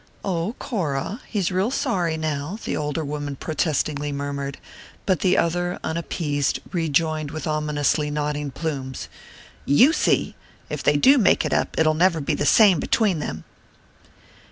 [0.25, 4.57] "Oh, Cora, he's real sorry now," the older woman protestingly murmured;
[5.05, 9.09] but the other, unappeased, rejoined with ominously nodding plumes:
[9.63, 10.35] "You see
[10.71, 13.43] if they do make it up, it'll never be the same between them!"